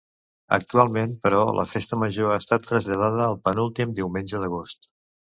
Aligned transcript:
Actualment, 0.55 1.11
però, 1.25 1.41
la 1.59 1.65
Festa 1.73 1.99
Major 2.03 2.31
ha 2.35 2.37
estat 2.43 2.65
traslladada 2.69 3.27
al 3.27 3.37
penúltim 3.49 3.93
diumenge 4.01 4.41
d'agost. 4.45 4.89